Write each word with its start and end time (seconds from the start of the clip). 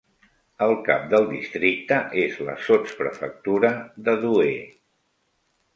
El 0.67 0.71
cap 0.87 1.03
del 1.11 1.27
districte 1.33 1.99
és 2.23 2.41
la 2.49 2.57
sotsprefectura 2.69 3.73
de 4.09 4.21
Douai. 4.27 4.61